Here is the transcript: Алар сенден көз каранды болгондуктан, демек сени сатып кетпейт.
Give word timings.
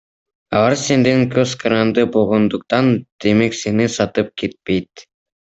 Алар 0.59 0.75
сенден 0.83 1.21
көз 1.35 1.53
каранды 1.65 2.07
болгондуктан, 2.17 2.91
демек 3.27 3.61
сени 3.61 3.89
сатып 4.01 4.37
кетпейт. 4.45 5.09